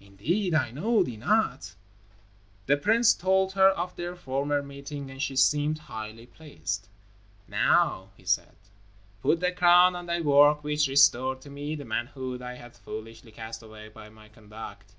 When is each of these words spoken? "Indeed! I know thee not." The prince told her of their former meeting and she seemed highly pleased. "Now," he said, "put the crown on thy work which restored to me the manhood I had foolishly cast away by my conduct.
"Indeed! 0.00 0.52
I 0.52 0.72
know 0.72 1.04
thee 1.04 1.16
not." 1.16 1.76
The 2.66 2.76
prince 2.76 3.14
told 3.14 3.52
her 3.52 3.68
of 3.68 3.94
their 3.94 4.16
former 4.16 4.64
meeting 4.64 5.12
and 5.12 5.22
she 5.22 5.36
seemed 5.36 5.78
highly 5.86 6.26
pleased. 6.26 6.88
"Now," 7.46 8.08
he 8.16 8.24
said, 8.24 8.56
"put 9.22 9.38
the 9.38 9.52
crown 9.52 9.94
on 9.94 10.06
thy 10.06 10.20
work 10.22 10.64
which 10.64 10.88
restored 10.88 11.40
to 11.42 11.50
me 11.50 11.76
the 11.76 11.84
manhood 11.84 12.42
I 12.42 12.54
had 12.54 12.74
foolishly 12.74 13.30
cast 13.30 13.62
away 13.62 13.88
by 13.88 14.08
my 14.08 14.28
conduct. 14.28 14.96